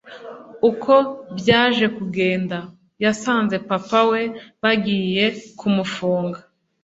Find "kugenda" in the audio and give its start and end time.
1.97-2.57